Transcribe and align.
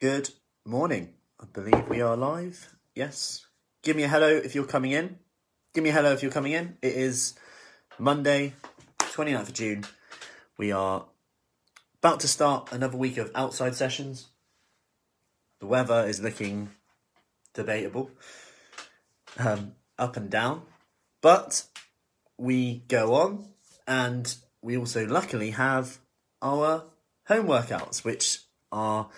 Good 0.00 0.30
morning. 0.64 1.12
I 1.38 1.44
believe 1.52 1.86
we 1.90 2.00
are 2.00 2.16
live. 2.16 2.74
Yes. 2.94 3.44
Give 3.82 3.94
me 3.94 4.04
a 4.04 4.08
hello 4.08 4.28
if 4.28 4.54
you're 4.54 4.64
coming 4.64 4.92
in. 4.92 5.18
Give 5.74 5.84
me 5.84 5.90
a 5.90 5.92
hello 5.92 6.14
if 6.14 6.22
you're 6.22 6.32
coming 6.32 6.52
in. 6.52 6.78
It 6.80 6.94
is 6.94 7.34
Monday, 7.98 8.54
29th 8.98 9.42
of 9.42 9.52
June. 9.52 9.84
We 10.56 10.72
are 10.72 11.04
about 12.02 12.20
to 12.20 12.28
start 12.28 12.72
another 12.72 12.96
week 12.96 13.18
of 13.18 13.30
outside 13.34 13.74
sessions. 13.74 14.28
The 15.58 15.66
weather 15.66 16.06
is 16.06 16.22
looking 16.22 16.70
debatable, 17.52 18.10
um, 19.36 19.74
up 19.98 20.16
and 20.16 20.30
down, 20.30 20.62
but 21.20 21.64
we 22.38 22.84
go 22.88 23.12
on 23.16 23.50
and 23.86 24.34
we 24.62 24.78
also 24.78 25.06
luckily 25.06 25.50
have 25.50 25.98
our 26.40 26.84
home 27.26 27.46
workouts, 27.46 28.02
which 28.02 28.38
are 28.72 29.10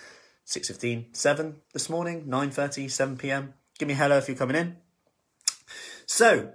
6.15, 0.45 1.15
7 1.15 1.55
this 1.71 1.89
morning, 1.89 2.25
9.30, 2.25 2.91
7 2.91 3.17
p.m. 3.17 3.53
Give 3.79 3.87
me 3.87 3.93
hello 3.93 4.17
if 4.17 4.27
you're 4.27 4.37
coming 4.37 4.57
in. 4.57 4.77
So, 6.05 6.51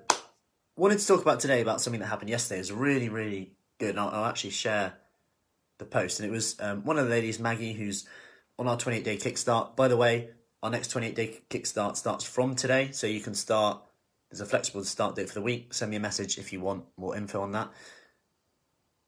wanted 0.76 0.98
to 0.98 1.06
talk 1.06 1.22
about 1.22 1.40
today 1.40 1.60
about 1.60 1.80
something 1.80 2.00
that 2.00 2.06
happened 2.06 2.30
yesterday. 2.30 2.58
It 2.58 2.60
was 2.60 2.72
really, 2.72 3.08
really 3.08 3.52
good. 3.78 3.90
And 3.90 4.00
I'll, 4.00 4.10
I'll 4.10 4.24
actually 4.26 4.50
share 4.50 4.94
the 5.78 5.84
post. 5.84 6.20
And 6.20 6.28
it 6.28 6.32
was 6.32 6.56
um, 6.60 6.84
one 6.84 6.98
of 6.98 7.04
the 7.04 7.10
ladies, 7.10 7.38
Maggie, 7.38 7.72
who's 7.72 8.06
on 8.58 8.68
our 8.68 8.76
28 8.76 9.04
day 9.04 9.16
kickstart. 9.16 9.74
By 9.74 9.88
the 9.88 9.96
way, 9.96 10.30
our 10.62 10.70
next 10.70 10.88
28 10.88 11.14
day 11.14 11.40
kickstart 11.50 11.96
starts 11.96 12.24
from 12.24 12.54
today. 12.54 12.90
So 12.92 13.06
you 13.06 13.20
can 13.20 13.34
start, 13.34 13.82
there's 14.30 14.40
a 14.40 14.46
flexible 14.46 14.84
start 14.84 15.16
date 15.16 15.28
for 15.28 15.34
the 15.34 15.42
week. 15.42 15.72
Send 15.72 15.90
me 15.90 15.96
a 15.96 16.00
message 16.00 16.38
if 16.38 16.52
you 16.52 16.60
want 16.60 16.84
more 16.96 17.16
info 17.16 17.40
on 17.40 17.52
that. 17.52 17.70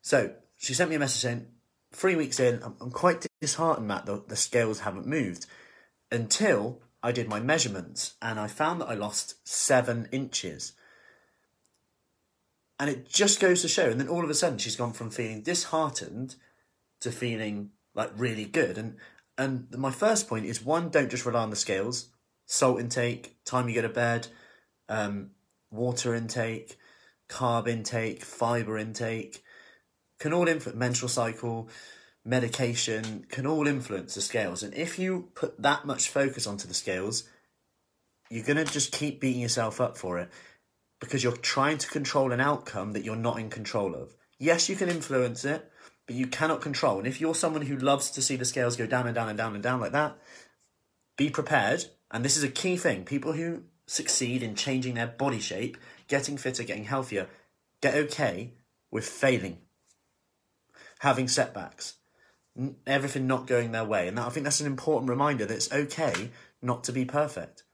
So 0.02 0.32
she 0.56 0.74
sent 0.74 0.90
me 0.90 0.96
a 0.96 1.00
message 1.00 1.22
saying, 1.22 1.46
three 1.92 2.16
weeks 2.16 2.40
in, 2.40 2.62
I'm, 2.62 2.76
I'm 2.80 2.90
quite 2.90 3.26
disheartened, 3.40 3.90
that 3.90 4.06
the, 4.06 4.22
the 4.26 4.36
scales 4.36 4.80
haven't 4.80 5.06
moved 5.06 5.46
until 6.10 6.80
I 7.02 7.12
did 7.12 7.28
my 7.28 7.40
measurements 7.40 8.14
and 8.20 8.38
I 8.38 8.46
found 8.46 8.80
that 8.80 8.88
I 8.88 8.94
lost 8.94 9.46
seven 9.46 10.08
inches. 10.12 10.72
And 12.78 12.88
it 12.88 13.08
just 13.08 13.40
goes 13.40 13.62
to 13.62 13.68
show. 13.68 13.90
And 13.90 14.00
then 14.00 14.08
all 14.08 14.24
of 14.24 14.30
a 14.30 14.34
sudden, 14.34 14.58
she's 14.58 14.76
gone 14.76 14.92
from 14.92 15.10
feeling 15.10 15.42
disheartened 15.42 16.36
to 17.00 17.10
feeling 17.10 17.70
like 17.94 18.10
really 18.16 18.44
good. 18.44 18.78
And 18.78 18.96
and 19.36 19.66
my 19.76 19.90
first 19.90 20.28
point 20.28 20.46
is 20.46 20.64
one: 20.64 20.90
don't 20.90 21.10
just 21.10 21.26
rely 21.26 21.42
on 21.42 21.50
the 21.50 21.56
scales. 21.56 22.08
Salt 22.46 22.80
intake, 22.80 23.36
time 23.44 23.68
you 23.68 23.74
go 23.74 23.82
to 23.82 23.88
bed, 23.88 24.28
um, 24.88 25.30
water 25.70 26.14
intake, 26.14 26.78
carb 27.28 27.68
intake, 27.68 28.24
fiber 28.24 28.76
intake, 28.76 29.42
can 30.20 30.32
all 30.32 30.46
influence 30.46 30.78
menstrual 30.78 31.08
cycle, 31.08 31.68
medication, 32.24 33.26
can 33.28 33.46
all 33.46 33.66
influence 33.66 34.14
the 34.14 34.20
scales. 34.20 34.62
And 34.62 34.72
if 34.74 34.98
you 34.98 35.30
put 35.34 35.60
that 35.60 35.86
much 35.86 36.08
focus 36.08 36.46
onto 36.46 36.68
the 36.68 36.74
scales, 36.74 37.24
you're 38.30 38.44
going 38.44 38.64
to 38.64 38.72
just 38.72 38.92
keep 38.92 39.20
beating 39.20 39.42
yourself 39.42 39.80
up 39.80 39.96
for 39.98 40.18
it 40.18 40.30
because 41.00 41.24
you're 41.24 41.32
trying 41.32 41.78
to 41.78 41.88
control 41.88 42.30
an 42.30 42.40
outcome 42.40 42.92
that 42.92 43.04
you're 43.04 43.16
not 43.16 43.40
in 43.40 43.50
control 43.50 43.94
of. 43.94 44.14
Yes, 44.38 44.68
you 44.68 44.76
can 44.76 44.88
influence 44.88 45.44
it, 45.44 45.70
but 46.06 46.14
you 46.14 46.26
cannot 46.26 46.60
control. 46.60 46.98
And 46.98 47.06
if 47.06 47.20
you're 47.20 47.34
someone 47.34 47.62
who 47.62 47.76
loves 47.76 48.10
to 48.12 48.22
see 48.22 48.36
the 48.36 48.44
scales 48.44 48.76
go 48.76 48.86
down 48.86 49.06
and 49.06 49.14
down 49.14 49.28
and 49.28 49.38
down 49.38 49.54
and 49.54 49.62
down 49.62 49.80
like 49.80 49.92
that, 49.92 50.16
be 51.16 51.30
prepared. 51.30 51.86
And 52.10 52.24
this 52.24 52.36
is 52.36 52.44
a 52.44 52.48
key 52.48 52.76
thing. 52.76 53.04
People 53.04 53.32
who 53.32 53.62
succeed 53.86 54.42
in 54.42 54.54
changing 54.54 54.94
their 54.94 55.06
body 55.06 55.40
shape, 55.40 55.76
getting 56.08 56.36
fitter, 56.36 56.62
getting 56.62 56.84
healthier, 56.84 57.28
get 57.80 57.94
okay 57.94 58.52
with 58.90 59.06
failing, 59.06 59.58
having 61.00 61.28
setbacks, 61.28 61.94
everything 62.86 63.26
not 63.26 63.46
going 63.46 63.72
their 63.72 63.84
way. 63.84 64.06
And 64.06 64.18
that, 64.18 64.26
I 64.26 64.30
think 64.30 64.44
that's 64.44 64.60
an 64.60 64.66
important 64.66 65.08
reminder 65.08 65.46
that 65.46 65.54
it's 65.54 65.72
okay 65.72 66.30
not 66.62 66.84
to 66.84 66.92
be 66.92 67.04
perfect. 67.04 67.64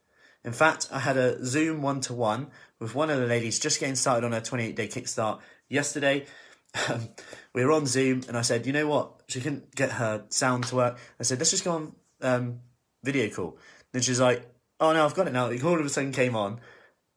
In 0.45 0.53
fact, 0.53 0.89
I 0.93 1.01
had 1.01 1.17
a 1.17 1.45
Zoom 1.45 1.83
one 1.83 2.01
to 2.03 2.15
one 2.15 2.49
with 2.79 2.95
one 2.95 3.11
of 3.11 3.19
the 3.19 3.27
ladies 3.27 3.59
just 3.59 3.81
getting 3.81 3.97
started 3.97 4.25
on 4.25 4.33
her 4.33 4.41
28 4.41 4.77
day 4.77 4.87
kickstart 4.87 5.41
yesterday. 5.69 6.27
Um, 6.89 7.09
we 7.55 7.65
were 7.65 7.73
on 7.73 7.87
Zoom 7.87 8.23
and 8.29 8.37
I 8.37 8.43
said, 8.43 8.67
you 8.67 8.73
know 8.73 8.87
what? 8.87 9.23
She 9.29 9.41
couldn't 9.41 9.75
get 9.75 9.93
her 9.93 10.25
sound 10.29 10.65
to 10.65 10.77
work. 10.77 10.99
I 11.19 11.23
said, 11.23 11.39
let's 11.39 11.51
just 11.51 11.65
go 11.65 11.73
on 11.73 11.93
um, 12.21 12.61
video 13.03 13.29
call. 13.29 13.57
Then 13.93 14.03
she's 14.03 14.21
like, 14.21 14.47
oh 14.79 14.93
no, 14.93 15.05
I've 15.05 15.15
got 15.15 15.27
it 15.27 15.33
now. 15.33 15.49
The 15.49 15.59
call 15.59 15.71
all 15.71 15.81
of 15.81 15.87
a 15.87 15.89
sudden 15.89 16.13
came 16.13 16.37
on. 16.37 16.61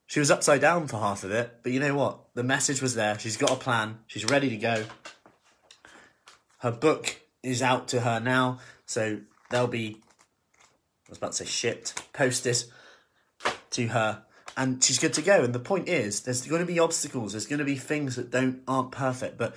She 0.07 0.19
was 0.19 0.31
upside 0.31 0.62
down 0.62 0.88
for 0.88 0.97
half 0.97 1.23
of 1.23 1.31
it, 1.31 1.59
but 1.62 1.72
you 1.72 1.79
know 1.79 1.94
what? 1.94 2.33
The 2.33 2.44
message 2.44 2.81
was 2.81 2.95
there. 2.95 3.19
She's 3.19 3.38
got 3.38 3.51
a 3.51 3.56
plan. 3.56 4.00
She's 4.07 4.25
ready 4.25 4.50
to 4.50 4.57
go. 4.57 4.85
Her 6.59 6.71
book 6.71 7.21
is 7.41 7.61
out 7.61 7.87
to 7.89 8.01
her 8.01 8.19
now, 8.19 8.59
so 8.85 9.21
they'll 9.49 9.67
be, 9.67 9.97
I 11.07 11.09
was 11.09 11.17
about 11.17 11.31
to 11.31 11.37
say 11.37 11.45
shipped, 11.45 12.13
posted 12.13 12.63
to 13.71 13.87
her, 13.87 14.23
and 14.57 14.83
she's 14.83 14.99
good 14.99 15.13
to 15.13 15.21
go. 15.21 15.43
And 15.43 15.53
the 15.53 15.59
point 15.59 15.87
is, 15.87 16.21
there's 16.21 16.45
going 16.45 16.61
to 16.61 16.71
be 16.71 16.79
obstacles, 16.79 17.31
there's 17.31 17.47
going 17.47 17.59
to 17.59 17.65
be 17.65 17.75
things 17.75 18.15
that 18.15 18.29
don't 18.29 18.61
aren't 18.67 18.91
perfect, 18.91 19.37
but 19.37 19.55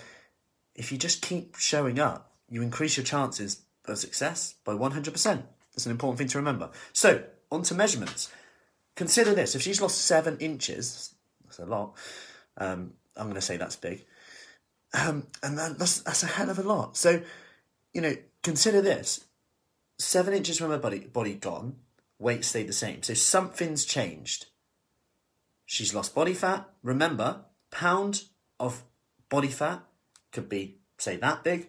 if 0.74 0.92
you 0.92 0.98
just 0.98 1.22
keep 1.22 1.56
showing 1.56 1.98
up, 1.98 2.32
you 2.48 2.62
increase 2.62 2.96
your 2.96 3.04
chances 3.04 3.62
of 3.86 3.98
success 3.98 4.54
by 4.64 4.72
100%. 4.72 5.42
That's 5.72 5.86
an 5.86 5.92
important 5.92 6.18
thing 6.18 6.28
to 6.28 6.38
remember. 6.38 6.70
So, 6.92 7.24
on 7.50 7.62
to 7.64 7.74
measurements. 7.74 8.30
Consider 8.94 9.34
this 9.34 9.54
if 9.54 9.62
she's 9.62 9.80
lost 9.80 10.02
seven 10.02 10.36
inches, 10.38 11.14
that's 11.44 11.58
a 11.58 11.66
lot. 11.66 11.94
Um, 12.58 12.92
I'm 13.16 13.24
going 13.24 13.34
to 13.34 13.40
say 13.40 13.56
that's 13.56 13.76
big. 13.76 14.04
Um, 14.94 15.26
and 15.42 15.58
that, 15.58 15.78
that's, 15.78 16.00
that's 16.00 16.22
a 16.22 16.26
hell 16.26 16.50
of 16.50 16.58
a 16.58 16.62
lot. 16.62 16.96
So, 16.96 17.22
you 17.92 18.00
know, 18.00 18.14
consider 18.42 18.82
this 18.82 19.24
seven 19.98 20.34
inches 20.34 20.58
from 20.58 20.70
her 20.70 20.78
body, 20.78 21.00
body 21.00 21.34
gone, 21.34 21.76
weight 22.18 22.44
stayed 22.44 22.68
the 22.68 22.72
same. 22.72 23.02
So 23.02 23.14
something's 23.14 23.84
changed. 23.84 24.46
She's 25.64 25.94
lost 25.94 26.14
body 26.14 26.34
fat. 26.34 26.68
Remember, 26.82 27.44
pound 27.70 28.24
of 28.60 28.84
body 29.28 29.48
fat 29.48 29.82
could 30.30 30.48
be, 30.48 30.78
say, 30.98 31.16
that 31.16 31.44
big. 31.44 31.68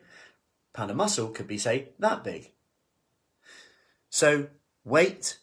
Pound 0.74 0.92
of 0.92 0.98
muscle 0.98 1.30
could 1.30 1.48
be, 1.48 1.58
say, 1.58 1.90
that 2.00 2.24
big. 2.24 2.52
So 4.10 4.48
weight, 4.84 5.40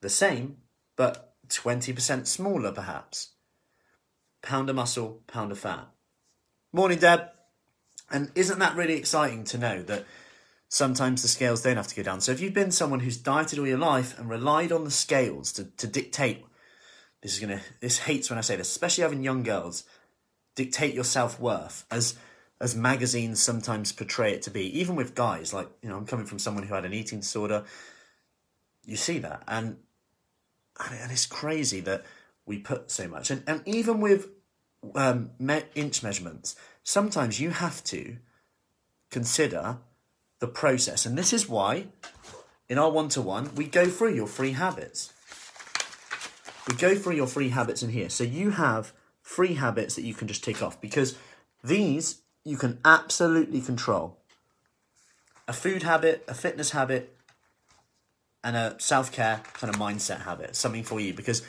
the 0.00 0.08
same, 0.08 0.58
but 0.96 1.34
20% 1.48 2.26
smaller 2.26 2.72
perhaps. 2.72 3.32
Pound 4.42 4.70
of 4.70 4.76
muscle, 4.76 5.22
pound 5.26 5.52
of 5.52 5.58
fat. 5.58 5.88
Morning, 6.74 6.98
Deb. 6.98 7.28
And 8.10 8.30
isn't 8.34 8.58
that 8.58 8.76
really 8.76 8.94
exciting 8.94 9.44
to 9.44 9.58
know 9.58 9.82
that 9.82 10.06
sometimes 10.70 11.20
the 11.20 11.28
scales 11.28 11.60
don't 11.60 11.76
have 11.76 11.88
to 11.88 11.94
go 11.94 12.02
down? 12.02 12.22
So 12.22 12.32
if 12.32 12.40
you've 12.40 12.54
been 12.54 12.70
someone 12.70 13.00
who's 13.00 13.18
dieted 13.18 13.58
all 13.58 13.66
your 13.66 13.76
life 13.76 14.18
and 14.18 14.30
relied 14.30 14.72
on 14.72 14.84
the 14.84 14.90
scales 14.90 15.52
to, 15.52 15.64
to 15.64 15.86
dictate, 15.86 16.46
this 17.20 17.34
is 17.34 17.40
gonna 17.40 17.60
this 17.80 17.98
hates 17.98 18.30
when 18.30 18.38
I 18.38 18.42
say 18.42 18.56
this, 18.56 18.70
especially 18.70 19.02
having 19.02 19.22
young 19.22 19.42
girls, 19.42 19.84
dictate 20.54 20.94
your 20.94 21.04
self 21.04 21.38
worth 21.38 21.84
as 21.90 22.16
as 22.58 22.74
magazines 22.74 23.42
sometimes 23.42 23.92
portray 23.92 24.32
it 24.32 24.40
to 24.42 24.50
be, 24.50 24.78
even 24.80 24.96
with 24.96 25.14
guys, 25.14 25.52
like, 25.52 25.68
you 25.82 25.90
know, 25.90 25.96
I'm 25.96 26.06
coming 26.06 26.26
from 26.26 26.38
someone 26.38 26.64
who 26.64 26.74
had 26.74 26.86
an 26.86 26.94
eating 26.94 27.20
disorder. 27.20 27.64
You 28.86 28.96
see 28.96 29.18
that. 29.18 29.42
And 29.46 29.76
and 30.80 31.12
it's 31.12 31.26
crazy 31.26 31.80
that 31.80 32.06
we 32.46 32.58
put 32.58 32.90
so 32.90 33.08
much. 33.08 33.30
And 33.30 33.42
and 33.46 33.62
even 33.66 34.00
with 34.00 34.28
um, 34.94 35.30
me- 35.38 35.64
inch 35.74 36.02
measurements, 36.02 36.56
sometimes 36.82 37.40
you 37.40 37.50
have 37.50 37.82
to 37.84 38.16
consider 39.10 39.78
the 40.40 40.48
process. 40.48 41.06
And 41.06 41.16
this 41.16 41.32
is 41.32 41.48
why 41.48 41.86
in 42.68 42.78
our 42.78 42.90
one 42.90 43.08
to 43.10 43.20
one, 43.20 43.54
we 43.54 43.66
go 43.66 43.86
through 43.86 44.14
your 44.14 44.26
free 44.26 44.52
habits. 44.52 45.12
We 46.68 46.74
go 46.76 46.94
through 46.94 47.16
your 47.16 47.26
free 47.26 47.50
habits 47.50 47.82
in 47.82 47.90
here. 47.90 48.08
So 48.08 48.24
you 48.24 48.50
have 48.50 48.92
free 49.20 49.54
habits 49.54 49.94
that 49.96 50.04
you 50.04 50.14
can 50.14 50.28
just 50.28 50.42
tick 50.42 50.62
off 50.62 50.80
because 50.80 51.16
these 51.62 52.22
you 52.44 52.56
can 52.56 52.78
absolutely 52.84 53.60
control. 53.60 54.18
A 55.46 55.52
food 55.52 55.82
habit, 55.82 56.24
a 56.26 56.34
fitness 56.34 56.70
habit, 56.70 57.16
and 58.42 58.56
a 58.56 58.76
self 58.78 59.12
care 59.12 59.42
kind 59.52 59.72
of 59.72 59.80
mindset 59.80 60.22
habit, 60.22 60.56
something 60.56 60.82
for 60.82 61.00
you. 61.00 61.12
Because 61.12 61.42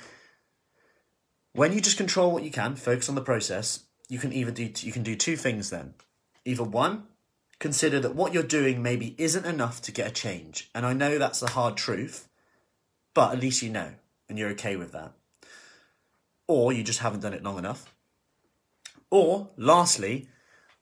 when 1.54 1.72
you 1.72 1.82
just 1.82 1.98
control 1.98 2.32
what 2.32 2.44
you 2.44 2.52
can, 2.52 2.76
focus 2.76 3.10
on 3.10 3.16
the 3.16 3.22
process, 3.22 3.86
you 4.10 4.20
can 4.20 4.34
either 4.34 4.52
do 4.52 4.70
you 4.80 4.92
can 4.92 5.04
do 5.04 5.16
two 5.16 5.36
things 5.36 5.70
then. 5.70 5.94
Either 6.46 6.64
one, 6.64 7.04
consider 7.60 8.00
that 8.00 8.16
what 8.16 8.34
you're 8.34 8.44
doing 8.44 8.82
maybe 8.82 9.16
isn't 9.18 9.46
enough 9.46 9.82
to 9.84 9.92
get 9.92 10.08
a 10.08 10.12
change. 10.12 10.70
And 10.76 10.86
I 10.86 10.94
know 10.94 11.18
that's 11.18 11.40
the 11.40 11.52
hard 11.52 11.78
truth, 11.78 12.28
but 13.14 13.34
at 13.34 13.40
least 13.40 13.62
you 13.62 13.70
know 13.70 13.94
and 14.28 14.38
you're 14.38 14.50
okay 14.50 14.76
with 14.76 14.92
that. 14.92 15.14
Or 16.48 16.74
you 16.74 16.84
just 16.84 17.00
haven't 17.00 17.22
done 17.22 17.34
it 17.34 17.44
long 17.44 17.58
enough. 17.58 17.94
Or 19.10 19.52
lastly, 19.58 20.28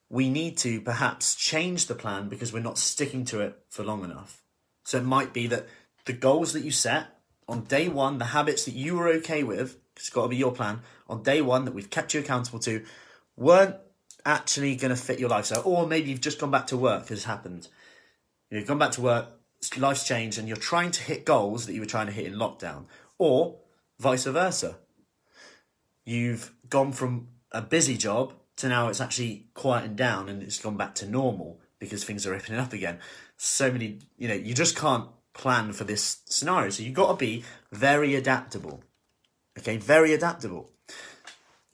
we 0.10 0.30
need 0.30 0.58
to 0.58 0.82
perhaps 0.82 1.36
change 1.36 1.88
the 1.88 1.96
plan 1.96 2.30
because 2.30 2.52
we're 2.52 2.60
not 2.62 2.78
sticking 2.78 3.26
to 3.26 3.42
it 3.42 3.60
for 3.70 3.84
long 3.84 4.04
enough. 4.04 4.42
So 4.84 4.98
it 4.98 5.04
might 5.04 5.34
be 5.34 5.48
that 5.48 5.68
the 6.06 6.14
goals 6.14 6.54
that 6.54 6.64
you 6.64 6.72
set 6.72 7.20
on 7.48 7.66
day 7.66 7.90
one, 7.90 8.18
the 8.18 8.26
habits 8.26 8.66
that 8.66 8.74
you 8.74 8.96
were 8.96 9.10
okay 9.10 9.44
with, 9.44 9.78
it's 9.96 10.10
got 10.10 10.24
to 10.24 10.28
be 10.30 10.38
your 10.38 10.52
plan, 10.52 10.82
on 11.10 11.24
day 11.24 11.42
one 11.42 11.66
that 11.66 11.74
we've 11.74 11.90
kept 11.90 12.14
you 12.14 12.20
accountable 12.20 12.60
to, 12.60 12.84
weren't 13.36 13.76
actually 14.26 14.76
going 14.76 14.90
to 14.96 15.02
fit 15.02 15.20
your 15.20 15.30
lifestyle. 15.30 15.64
Or 15.66 15.88
maybe 15.88 16.10
you've 16.10 16.22
just 16.22 16.40
gone 16.40 16.52
back 16.52 16.68
to 16.68 16.78
work, 16.78 17.08
has 17.10 17.26
happened. 17.26 17.68
You've 18.50 18.68
gone 18.68 18.80
back 18.80 18.92
to 18.92 19.02
work, 19.02 19.28
life's 19.78 20.06
changed 20.08 20.38
and 20.38 20.48
you're 20.48 20.58
trying 20.58 20.92
to 20.92 21.04
hit 21.04 21.26
goals 21.26 21.66
that 21.66 21.74
you 21.74 21.80
were 21.80 21.86
trying 21.86 22.08
to 22.08 22.12
hit 22.12 22.26
in 22.26 22.34
lockdown, 22.34 22.86
or 23.18 23.60
vice 24.00 24.26
versa. 24.26 24.78
You've 26.04 26.54
gone 26.70 26.92
from 26.92 27.28
a 27.52 27.62
busy 27.62 27.98
job 27.98 28.34
to 28.58 28.68
now 28.68 28.88
it's 28.88 29.02
actually 29.02 29.48
quieting 29.54 29.96
down 29.96 30.30
and 30.30 30.42
it's 30.42 30.60
gone 30.60 30.78
back 30.78 30.96
to 30.96 31.08
normal 31.08 31.60
because 31.80 32.04
things 32.04 32.26
are 32.26 32.34
opening 32.34 32.60
up 32.60 32.74
again. 32.74 33.00
So 33.38 33.72
many, 33.72 34.00
you 34.18 34.28
know, 34.28 34.34
you 34.34 34.54
just 34.54 34.76
can't 34.76 35.08
plan 35.34 35.74
for 35.74 35.84
this 35.84 36.22
scenario. 36.26 36.70
So 36.70 36.84
you've 36.84 36.94
got 36.94 37.12
to 37.12 37.18
be 37.18 37.44
very 37.72 38.16
adaptable. 38.16 38.84
Okay, 39.58 39.78
very 39.78 40.14
adaptable. 40.14 40.72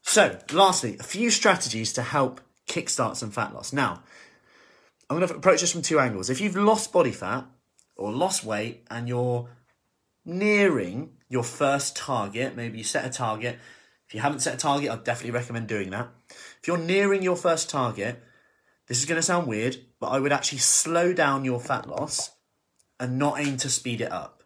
So, 0.01 0.39
lastly, 0.51 0.97
a 0.99 1.03
few 1.03 1.29
strategies 1.29 1.93
to 1.93 2.01
help 2.01 2.41
kickstart 2.67 3.17
some 3.17 3.31
fat 3.31 3.53
loss. 3.53 3.73
Now, 3.73 4.03
I'm 5.09 5.17
going 5.17 5.27
to 5.27 5.35
approach 5.35 5.61
this 5.61 5.71
from 5.71 5.81
two 5.81 5.99
angles. 5.99 6.29
If 6.29 6.41
you've 6.41 6.55
lost 6.55 6.91
body 6.91 7.11
fat 7.11 7.45
or 7.95 8.11
lost 8.11 8.43
weight 8.43 8.85
and 8.89 9.07
you're 9.07 9.49
nearing 10.25 11.11
your 11.29 11.43
first 11.43 11.95
target, 11.95 12.55
maybe 12.55 12.77
you 12.79 12.83
set 12.83 13.05
a 13.05 13.09
target. 13.09 13.59
If 14.07 14.15
you 14.15 14.21
haven't 14.21 14.39
set 14.39 14.55
a 14.55 14.57
target, 14.57 14.89
I'd 14.89 15.03
definitely 15.03 15.31
recommend 15.31 15.67
doing 15.67 15.91
that. 15.91 16.09
If 16.29 16.67
you're 16.67 16.77
nearing 16.77 17.21
your 17.21 17.35
first 17.35 17.69
target, 17.69 18.21
this 18.87 18.99
is 18.99 19.05
going 19.05 19.17
to 19.17 19.21
sound 19.21 19.47
weird, 19.47 19.77
but 19.99 20.07
I 20.07 20.19
would 20.19 20.31
actually 20.31 20.59
slow 20.59 21.13
down 21.13 21.45
your 21.45 21.59
fat 21.59 21.87
loss 21.87 22.31
and 22.99 23.19
not 23.19 23.39
aim 23.39 23.57
to 23.57 23.69
speed 23.69 24.01
it 24.01 24.11
up 24.11 24.36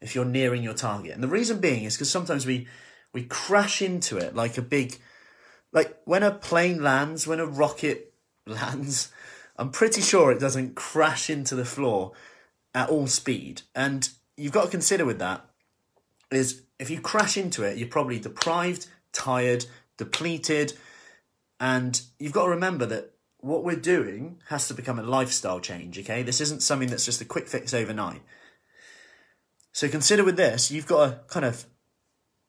if 0.00 0.14
you're 0.14 0.24
nearing 0.24 0.62
your 0.62 0.74
target. 0.74 1.12
And 1.12 1.22
the 1.22 1.28
reason 1.28 1.60
being 1.60 1.84
is 1.84 1.94
because 1.94 2.10
sometimes 2.10 2.46
we 2.46 2.66
we 3.12 3.24
crash 3.24 3.80
into 3.82 4.16
it 4.16 4.34
like 4.34 4.58
a 4.58 4.62
big 4.62 4.98
like 5.72 5.98
when 6.04 6.22
a 6.22 6.30
plane 6.30 6.82
lands, 6.82 7.26
when 7.26 7.40
a 7.40 7.46
rocket 7.46 8.12
lands, 8.46 9.12
I'm 9.56 9.70
pretty 9.70 10.00
sure 10.00 10.30
it 10.30 10.40
doesn't 10.40 10.76
crash 10.76 11.28
into 11.28 11.54
the 11.54 11.64
floor 11.64 12.12
at 12.74 12.88
all 12.88 13.06
speed. 13.06 13.62
And 13.74 14.08
you've 14.36 14.52
got 14.52 14.64
to 14.64 14.70
consider 14.70 15.04
with 15.04 15.18
that 15.18 15.44
is 16.30 16.62
if 16.78 16.90
you 16.90 17.00
crash 17.00 17.36
into 17.36 17.62
it, 17.64 17.76
you're 17.76 17.88
probably 17.88 18.18
deprived, 18.18 18.86
tired, 19.12 19.66
depleted, 19.96 20.74
and 21.58 22.00
you've 22.18 22.32
got 22.32 22.44
to 22.44 22.50
remember 22.50 22.86
that 22.86 23.12
what 23.38 23.64
we're 23.64 23.76
doing 23.76 24.38
has 24.48 24.68
to 24.68 24.74
become 24.74 24.98
a 24.98 25.02
lifestyle 25.02 25.60
change, 25.60 25.98
okay? 25.98 26.22
This 26.22 26.40
isn't 26.40 26.62
something 26.62 26.88
that's 26.88 27.04
just 27.04 27.20
a 27.20 27.24
quick 27.24 27.48
fix 27.48 27.72
overnight. 27.72 28.22
So 29.78 29.88
consider 29.88 30.24
with 30.24 30.36
this, 30.36 30.72
you've 30.72 30.88
got 30.88 31.06
to 31.06 31.32
kind 31.32 31.46
of 31.46 31.64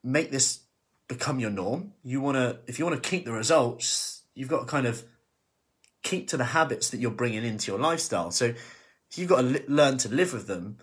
make 0.03 0.31
this 0.31 0.61
become 1.07 1.39
your 1.39 1.51
norm. 1.51 1.93
You 2.03 2.21
want 2.21 2.37
to, 2.37 2.57
if 2.65 2.79
you 2.79 2.85
want 2.85 3.03
to 3.03 3.07
keep 3.07 3.23
the 3.23 3.31
results, 3.31 4.23
you've 4.33 4.49
got 4.49 4.61
to 4.61 4.65
kind 4.65 4.87
of 4.87 5.03
keep 6.01 6.27
to 6.29 6.37
the 6.37 6.43
habits 6.43 6.89
that 6.89 6.99
you're 6.99 7.11
bringing 7.11 7.43
into 7.43 7.71
your 7.71 7.79
lifestyle. 7.79 8.31
So 8.31 8.55
you've 9.13 9.29
got 9.29 9.41
to 9.41 9.43
li- 9.43 9.63
learn 9.67 9.99
to 9.99 10.09
live 10.09 10.33
with 10.33 10.47
them, 10.47 10.79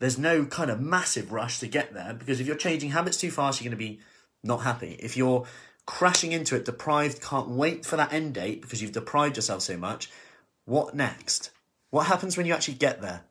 there's 0.00 0.16
no 0.16 0.46
kind 0.46 0.70
of 0.70 0.80
massive 0.80 1.30
rush 1.30 1.58
to 1.58 1.68
get 1.68 1.92
there 1.92 2.14
because 2.14 2.40
if 2.40 2.46
you're 2.46 2.56
changing 2.56 2.92
habits 2.92 3.18
too 3.18 3.30
fast, 3.30 3.60
you're 3.60 3.70
going 3.70 3.78
to 3.78 3.86
be 3.86 4.00
not 4.42 4.62
happy. 4.62 4.96
If 4.98 5.18
you're 5.18 5.44
crashing 5.84 6.32
into 6.32 6.56
it, 6.56 6.64
deprived, 6.64 7.20
can't 7.20 7.50
wait 7.50 7.84
for 7.84 7.98
that 7.98 8.14
end 8.14 8.32
date 8.32 8.62
because 8.62 8.80
you've 8.80 8.92
deprived 8.92 9.36
yourself 9.36 9.60
so 9.60 9.76
much, 9.76 10.10
what 10.64 10.94
next? 10.94 11.50
What 11.90 12.06
happens 12.06 12.38
when 12.38 12.46
you 12.46 12.54
actually 12.54 12.76
get 12.76 13.02
there? 13.02 13.24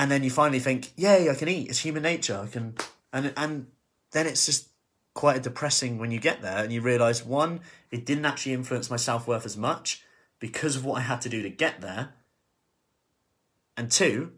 And 0.00 0.10
then 0.10 0.24
you 0.24 0.30
finally 0.30 0.60
think, 0.60 0.92
yay, 0.96 1.28
I 1.28 1.34
can 1.34 1.46
eat. 1.46 1.68
It's 1.68 1.80
human 1.80 2.02
nature. 2.02 2.40
I 2.42 2.46
can, 2.46 2.74
and 3.12 3.34
and 3.36 3.66
then 4.12 4.26
it's 4.26 4.46
just 4.46 4.70
quite 5.12 5.42
depressing 5.42 5.98
when 5.98 6.10
you 6.10 6.18
get 6.18 6.40
there 6.40 6.64
and 6.64 6.72
you 6.72 6.80
realize 6.80 7.22
one, 7.22 7.60
it 7.90 8.06
didn't 8.06 8.24
actually 8.24 8.54
influence 8.54 8.88
my 8.88 8.96
self 8.96 9.28
worth 9.28 9.44
as 9.44 9.58
much 9.58 10.02
because 10.38 10.74
of 10.74 10.86
what 10.86 10.96
I 10.96 11.02
had 11.02 11.20
to 11.20 11.28
do 11.28 11.42
to 11.42 11.50
get 11.50 11.82
there. 11.82 12.14
And 13.76 13.90
two, 13.90 14.32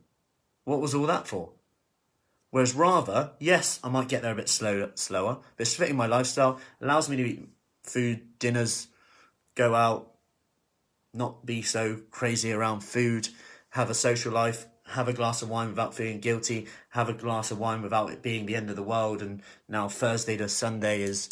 what 0.64 0.80
was 0.80 0.96
all 0.96 1.06
that 1.06 1.28
for? 1.28 1.50
Whereas 2.50 2.74
rather, 2.74 3.30
yes, 3.38 3.78
I 3.84 3.88
might 3.88 4.08
get 4.08 4.20
there 4.20 4.32
a 4.32 4.34
bit 4.34 4.48
slow, 4.48 4.90
slower, 4.96 5.38
but 5.56 5.60
it's 5.64 5.76
fitting 5.76 5.96
my 5.96 6.06
lifestyle, 6.06 6.58
allows 6.80 7.08
me 7.08 7.18
to 7.18 7.24
eat 7.24 7.48
food, 7.84 8.36
dinners, 8.40 8.88
go 9.54 9.76
out, 9.76 10.10
not 11.14 11.46
be 11.46 11.62
so 11.62 12.00
crazy 12.10 12.50
around 12.50 12.80
food, 12.80 13.28
have 13.70 13.90
a 13.90 13.94
social 13.94 14.32
life, 14.32 14.66
have 14.92 15.08
a 15.08 15.12
glass 15.12 15.42
of 15.42 15.48
wine 15.48 15.68
without 15.68 15.94
feeling 15.94 16.20
guilty, 16.20 16.66
have 16.90 17.08
a 17.08 17.12
glass 17.14 17.50
of 17.50 17.58
wine 17.58 17.82
without 17.82 18.10
it 18.10 18.22
being 18.22 18.46
the 18.46 18.56
end 18.56 18.70
of 18.70 18.76
the 18.76 18.82
world, 18.82 19.22
and 19.22 19.42
now 19.68 19.88
Thursday 19.88 20.36
to 20.36 20.48
Sunday 20.48 21.02
is 21.02 21.28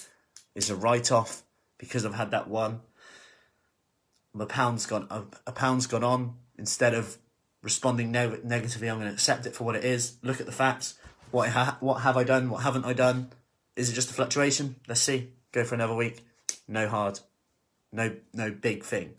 is 0.54 0.70
a 0.70 0.76
write 0.76 1.12
off 1.12 1.42
because 1.78 2.04
I've 2.04 2.14
had 2.14 2.30
that 2.32 2.48
one. 2.48 2.80
The 4.34 4.46
pound's 4.46 4.86
gone 4.86 5.06
a, 5.10 5.22
a 5.46 5.52
pound's 5.52 5.86
gone 5.86 6.04
on 6.04 6.34
instead 6.58 6.94
of 6.94 7.18
responding 7.62 8.10
ne- 8.10 8.40
negatively. 8.44 8.88
I'm 8.88 8.98
going 8.98 9.08
to 9.08 9.14
accept 9.14 9.46
it 9.46 9.54
for 9.54 9.64
what 9.64 9.76
it 9.76 9.84
is. 9.84 10.16
Look 10.22 10.40
at 10.40 10.46
the 10.46 10.52
facts. 10.52 10.98
What 11.30 11.50
ha- 11.50 11.78
what 11.80 12.02
have 12.02 12.16
I 12.16 12.24
done? 12.24 12.50
What 12.50 12.62
haven't 12.62 12.84
I 12.84 12.92
done? 12.92 13.30
Is 13.76 13.90
it 13.90 13.94
just 13.94 14.10
a 14.10 14.14
fluctuation? 14.14 14.76
Let's 14.88 15.00
see. 15.00 15.32
Go 15.52 15.64
for 15.64 15.74
another 15.74 15.94
week. 15.94 16.24
No 16.68 16.88
hard. 16.88 17.20
No 17.92 18.16
no 18.32 18.50
big 18.50 18.84
thing. 18.84 19.14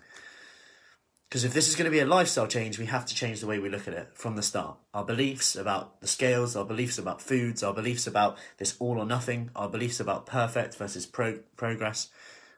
Because 1.32 1.46
if 1.46 1.54
this 1.54 1.70
is 1.70 1.78
going 1.78 1.86
to 1.86 1.92
be 1.92 2.02
a 2.02 2.06
lifestyle 2.06 2.46
change, 2.46 2.78
we 2.78 2.88
have 2.88 3.06
to 3.06 3.16
change 3.16 3.40
the 3.40 3.48
way 3.48 3.58
we 3.58 3.70
look 3.70 3.88
at 3.88 3.94
it 3.94 4.10
from 4.14 4.36
the 4.36 4.42
start. 4.42 4.78
Our 4.94 5.06
beliefs 5.06 5.56
about 5.56 6.02
the 6.02 6.08
scales, 6.08 6.58
our 6.58 6.66
beliefs 6.66 6.98
about 6.98 7.22
foods, 7.22 7.64
our 7.64 7.74
beliefs 7.74 8.06
about 8.06 8.38
this 8.58 8.76
all 8.80 9.00
or 9.00 9.06
nothing, 9.06 9.50
our 9.56 9.70
beliefs 9.70 10.02
about 10.02 10.26
perfect 10.26 10.76
versus 10.76 11.06
pro- 11.06 11.40
progress, 11.56 12.10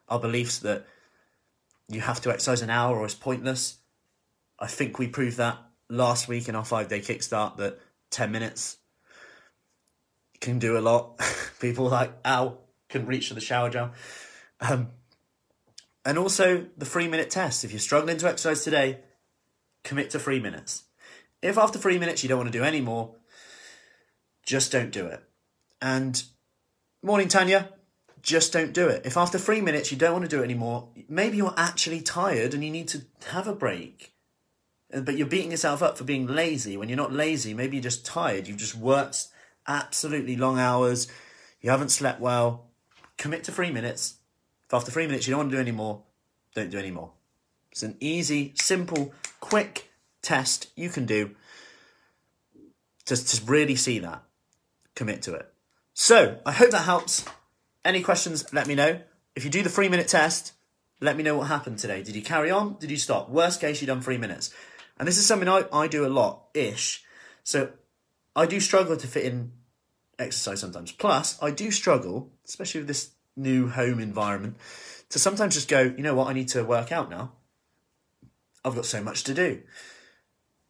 our 0.09 0.19
beliefs 0.19 0.57
that 0.57 0.87
you 1.87 2.01
have 2.01 2.19
to 2.21 2.31
exercise 2.31 2.63
an 2.63 2.71
hour 2.71 2.97
or 2.97 3.05
it's 3.05 3.13
pointless. 3.13 3.77
I 4.57 4.65
think 4.65 4.97
we 4.97 5.07
proved 5.07 5.37
that 5.37 5.59
last 5.87 6.27
week 6.27 6.49
in 6.49 6.55
our 6.55 6.65
five 6.65 6.87
day 6.87 6.99
kickstart 6.99 7.57
that 7.57 7.79
10 8.09 8.31
minutes 8.31 8.77
can 10.41 10.57
do 10.57 10.79
a 10.79 10.81
lot. 10.81 11.21
People 11.59 11.89
like, 11.89 12.11
ow, 12.25 12.57
couldn't 12.89 13.05
reach 13.05 13.27
for 13.27 13.35
the 13.35 13.39
shower 13.39 13.69
gel. 13.69 13.91
Um, 14.59 14.89
and 16.05 16.17
also 16.17 16.65
the 16.77 16.85
three 16.85 17.07
minute 17.07 17.29
test. 17.29 17.63
If 17.63 17.71
you're 17.71 17.79
struggling 17.79 18.17
to 18.17 18.27
exercise 18.27 18.63
today, 18.63 18.99
commit 19.83 20.09
to 20.11 20.19
three 20.19 20.39
minutes. 20.39 20.83
If 21.41 21.57
after 21.57 21.77
three 21.77 21.97
minutes 21.97 22.23
you 22.23 22.29
don't 22.29 22.39
want 22.39 22.51
to 22.51 22.57
do 22.57 22.63
any 22.63 22.81
more, 22.81 23.15
just 24.45 24.71
don't 24.71 24.91
do 24.91 25.07
it. 25.07 25.23
And 25.81 26.21
morning, 27.01 27.27
Tanya, 27.27 27.69
just 28.21 28.53
don't 28.53 28.73
do 28.73 28.87
it. 28.87 29.05
If 29.05 29.17
after 29.17 29.37
three 29.37 29.61
minutes 29.61 29.91
you 29.91 29.97
don't 29.97 30.13
want 30.13 30.23
to 30.23 30.29
do 30.29 30.41
it 30.41 30.45
anymore, 30.45 30.89
maybe 31.09 31.37
you're 31.37 31.53
actually 31.57 32.01
tired 32.01 32.53
and 32.53 32.63
you 32.63 32.71
need 32.71 32.87
to 32.89 33.01
have 33.27 33.47
a 33.47 33.55
break. 33.55 34.13
Uh, 34.93 35.01
but 35.01 35.17
you're 35.17 35.27
beating 35.27 35.51
yourself 35.51 35.83
up 35.83 35.97
for 35.97 36.05
being 36.05 36.27
lazy. 36.27 36.77
When 36.77 36.87
you're 36.87 36.97
not 36.97 37.11
lazy, 37.11 37.53
maybe 37.53 37.77
you're 37.77 37.83
just 37.83 38.05
tired. 38.05 38.47
You've 38.47 38.57
just 38.57 38.75
worked 38.75 39.27
absolutely 39.67 40.37
long 40.37 40.59
hours. 40.59 41.07
You 41.59 41.69
haven't 41.69 41.89
slept 41.89 42.21
well. 42.21 42.69
Commit 43.17 43.43
to 43.45 43.51
three 43.51 43.71
minutes 43.71 44.15
if 44.67 44.73
after 44.73 44.91
three 44.91 45.07
minutes 45.07 45.27
you 45.27 45.31
don't 45.31 45.39
want 45.39 45.51
to 45.51 45.57
do 45.57 45.61
any 45.61 45.71
more, 45.71 46.03
don't 46.55 46.69
do 46.69 46.79
any 46.79 46.91
more. 46.91 47.11
It's 47.71 47.83
an 47.83 47.97
easy, 47.99 48.53
simple, 48.55 49.13
quick 49.39 49.89
test 50.21 50.69
you 50.75 50.89
can 50.89 51.05
do 51.05 51.31
to, 53.05 53.15
to 53.15 53.45
really 53.45 53.75
see 53.75 53.99
that. 53.99 54.23
Commit 54.95 55.21
to 55.23 55.33
it. 55.33 55.51
So, 55.93 56.39
I 56.45 56.51
hope 56.51 56.71
that 56.71 56.83
helps. 56.83 57.25
Any 57.83 58.01
questions, 58.01 58.51
let 58.53 58.67
me 58.67 58.75
know. 58.75 59.01
If 59.35 59.43
you 59.43 59.49
do 59.49 59.63
the 59.63 59.69
three 59.69 59.89
minute 59.89 60.07
test, 60.07 60.53
let 61.01 61.17
me 61.17 61.23
know 61.23 61.37
what 61.37 61.47
happened 61.47 61.79
today. 61.79 62.01
Did 62.03 62.15
you 62.15 62.21
carry 62.21 62.49
on? 62.49 62.77
Did 62.79 62.91
you 62.91 62.97
stop? 62.97 63.29
Worst 63.29 63.59
case, 63.59 63.81
you 63.81 63.87
done 63.87 64.01
three 64.01 64.17
minutes. 64.17 64.53
And 64.97 65.07
this 65.07 65.17
is 65.17 65.25
something 65.25 65.49
I, 65.49 65.65
I 65.73 65.87
do 65.87 66.05
a 66.05 66.07
lot 66.07 66.45
ish. 66.53 67.03
So 67.43 67.71
I 68.35 68.45
do 68.45 68.59
struggle 68.59 68.95
to 68.95 69.07
fit 69.07 69.25
in 69.25 69.51
exercise 70.17 70.61
sometimes. 70.61 70.91
Plus, 70.91 71.41
I 71.41 71.51
do 71.51 71.71
struggle, 71.71 72.31
especially 72.45 72.81
with 72.81 72.87
this 72.87 73.11
new 73.35 73.69
home 73.69 73.99
environment 73.99 74.57
to 75.09 75.19
sometimes 75.19 75.55
just 75.55 75.69
go, 75.69 75.81
you 75.81 76.03
know 76.03 76.15
what, 76.15 76.27
I 76.27 76.33
need 76.33 76.49
to 76.49 76.63
work 76.63 76.91
out 76.91 77.09
now. 77.09 77.31
I've 78.65 78.75
got 78.75 78.85
so 78.85 79.03
much 79.03 79.23
to 79.25 79.33
do. 79.33 79.61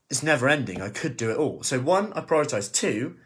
It's 0.09 0.23
never 0.23 0.49
ending. 0.49 0.81
I 0.81 0.89
could 0.89 1.17
do 1.17 1.31
it 1.31 1.37
all. 1.37 1.63
So, 1.63 1.79
one, 1.79 2.13
I 2.13 2.21
prioritize. 2.21 2.71
Two, 2.71 3.17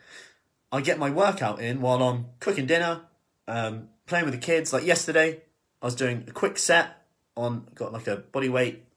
I 0.72 0.82
get 0.82 1.00
my 1.00 1.10
workout 1.10 1.60
in 1.60 1.82
while 1.82 2.02
I'm 2.04 2.28
cooking 2.40 2.66
dinner, 2.66 3.02
um, 3.48 3.90
playing 4.06 4.26
with 4.26 4.34
the 4.34 4.40
kids. 4.40 4.74
Like 4.74 4.86
yesterday, 4.86 5.42
I 5.82 5.86
was 5.86 5.96
doing 5.96 6.26
a 6.28 6.32
quick 6.32 6.58
set 6.58 7.06
on, 7.36 7.68
got 7.76 7.94
like 7.94 8.08
a 8.08 8.18
body 8.18 8.50
weight 8.50 8.88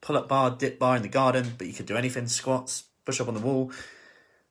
pull 0.00 0.16
up 0.16 0.28
bar, 0.28 0.50
dip 0.50 0.78
bar 0.78 0.96
in 0.96 1.02
the 1.02 1.08
garden, 1.08 1.54
but 1.56 1.66
you 1.66 1.72
could 1.72 1.86
do 1.86 1.96
anything 1.96 2.28
squats, 2.28 2.84
push 3.04 3.20
up 3.20 3.28
on 3.28 3.34
the 3.34 3.40
wall. 3.40 3.72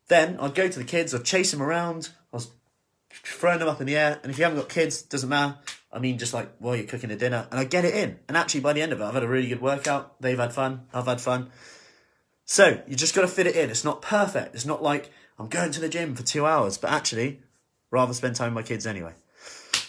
Then 0.08 0.38
I'd 0.40 0.56
go 0.56 0.68
to 0.68 0.80
the 0.80 0.86
kids, 0.86 1.14
I'd 1.14 1.26
chase 1.26 1.52
them 1.52 1.62
around, 1.62 2.10
I 2.34 2.38
was 2.38 2.52
throwing 3.24 3.60
them 3.60 3.68
up 3.68 3.82
in 3.82 3.88
the 3.88 3.96
air. 3.96 4.20
And 4.24 4.32
if 4.32 4.38
you 4.38 4.44
haven't 4.44 4.60
got 4.60 4.70
kids, 4.70 5.02
doesn't 5.02 5.30
matter. 5.30 5.58
I 5.92 6.00
mean, 6.00 6.18
just 6.18 6.34
like 6.34 6.50
while 6.60 6.76
you're 6.76 6.86
cooking 6.86 7.10
the 7.10 7.16
dinner, 7.16 7.48
and 7.50 7.60
I 7.60 7.64
get 7.64 7.86
it 7.86 7.94
in. 7.94 8.20
And 8.28 8.36
actually, 8.36 8.62
by 8.62 8.74
the 8.74 8.82
end 8.82 8.92
of 8.92 9.02
it, 9.02 9.04
I've 9.04 9.14
had 9.14 9.24
a 9.24 9.28
really 9.28 9.48
good 9.48 9.62
workout. 9.62 10.22
They've 10.22 10.38
had 10.38 10.54
fun. 10.54 10.88
I've 10.94 11.06
had 11.06 11.22
fun. 11.22 11.50
So 12.46 12.82
you 12.88 12.96
just 12.96 13.16
got 13.16 13.22
to 13.22 13.28
fit 13.28 13.48
it 13.48 13.56
in. 13.56 13.70
It's 13.70 13.84
not 13.84 14.02
perfect. 14.02 14.56
It's 14.56 14.66
not 14.66 14.84
like 14.84 15.12
I'm 15.40 15.48
going 15.48 15.72
to 15.72 15.80
the 15.80 15.90
gym 15.90 16.16
for 16.16 16.24
two 16.24 16.46
hours, 16.46 16.78
but 16.78 16.92
actually, 16.92 17.42
rather 17.92 18.14
spend 18.14 18.36
time 18.36 18.54
with 18.54 18.66
my 18.66 18.68
kids 18.68 18.86
anyway. 18.86 19.14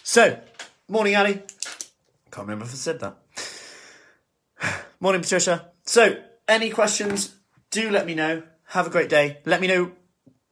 So, 0.03 0.41
morning, 0.89 1.17
Ali. 1.17 1.43
Can't 2.31 2.47
remember 2.47 2.65
if 2.65 2.73
I 2.73 2.75
said 2.75 3.01
that. 3.01 3.17
morning, 5.01 5.23
Patricia. 5.23 5.69
So, 5.85 6.23
any 6.47 6.71
questions? 6.71 7.35
do 7.71 7.91
let 7.91 8.07
me 8.07 8.15
know. 8.15 8.43
Have 8.67 8.87
a 8.87 8.91
great 8.91 9.09
day. 9.09 9.39
Let 9.45 9.61
me 9.61 9.67
know 9.67 9.93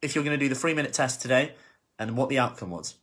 if 0.01 0.15
you're 0.15 0.23
going 0.23 0.37
to 0.37 0.43
do 0.43 0.49
the 0.49 0.55
three 0.55 0.73
minute 0.73 0.93
test 0.93 1.21
today 1.21 1.53
and 1.99 2.17
what 2.17 2.29
the 2.29 2.39
outcome 2.39 2.71
was. 2.71 2.95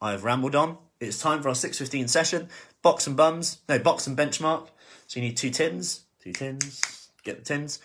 I 0.00 0.12
have 0.12 0.24
rambled 0.24 0.54
on. 0.54 0.78
It's 1.00 1.20
time 1.20 1.42
for 1.42 1.48
our 1.48 1.54
6.15 1.54 2.08
session. 2.08 2.48
Box 2.82 3.06
and 3.06 3.16
bums. 3.16 3.58
No, 3.68 3.78
box 3.78 4.06
and 4.06 4.16
benchmark. 4.16 4.68
So 5.06 5.20
you 5.20 5.26
need 5.26 5.36
two 5.36 5.50
tins. 5.50 6.04
Two 6.22 6.32
tins. 6.32 7.10
Get 7.24 7.38
the 7.38 7.44
tins. 7.44 7.80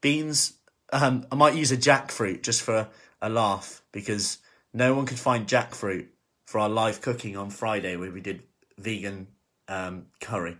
Beans. 0.00 0.54
Um, 0.92 1.26
I 1.30 1.34
might 1.34 1.54
use 1.54 1.72
a 1.72 1.76
jackfruit 1.76 2.42
just 2.42 2.62
for 2.62 2.88
a 3.20 3.28
laugh 3.28 3.82
because 3.92 4.38
no 4.72 4.94
one 4.94 5.06
could 5.06 5.18
find 5.18 5.46
jackfruit 5.46 6.06
for 6.46 6.60
our 6.60 6.68
live 6.68 7.00
cooking 7.00 7.36
on 7.36 7.50
Friday 7.50 7.96
where 7.96 8.10
we 8.10 8.20
did 8.20 8.42
vegan 8.78 9.26
um, 9.68 10.06
curry. 10.20 10.56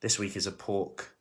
This 0.00 0.18
week 0.18 0.36
is 0.36 0.46
a 0.46 0.52
pork 0.52 1.14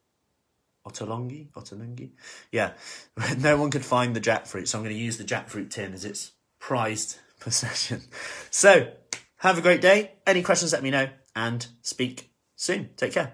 Ottolenghi? 0.87 1.51
Ottolenghi? 1.51 2.11
Yeah. 2.51 2.71
No 3.37 3.57
one 3.57 3.71
could 3.71 3.85
find 3.85 4.15
the 4.15 4.21
jackfruit, 4.21 4.67
so 4.67 4.77
I'm 4.77 4.83
going 4.83 4.95
to 4.95 5.01
use 5.01 5.17
the 5.17 5.23
jackfruit 5.23 5.69
tin 5.69 5.93
as 5.93 6.05
its 6.05 6.31
prized 6.59 7.17
possession. 7.39 8.03
So, 8.49 8.91
have 9.37 9.57
a 9.57 9.61
great 9.61 9.81
day. 9.81 10.11
Any 10.27 10.41
questions, 10.41 10.73
let 10.73 10.83
me 10.83 10.91
know, 10.91 11.09
and 11.35 11.65
speak 11.81 12.31
soon. 12.55 12.89
Take 12.97 13.13
care. 13.13 13.33